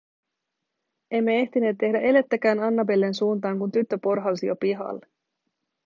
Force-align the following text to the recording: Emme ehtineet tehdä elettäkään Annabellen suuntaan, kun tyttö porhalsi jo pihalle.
Emme 1.11 1.39
ehtineet 1.39 1.77
tehdä 1.77 1.99
elettäkään 1.99 2.59
Annabellen 2.59 3.13
suuntaan, 3.13 3.59
kun 3.59 3.71
tyttö 3.71 3.97
porhalsi 3.97 4.47
jo 4.47 4.55
pihalle. 4.55 5.07